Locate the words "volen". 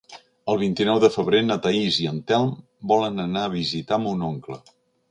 2.95-3.25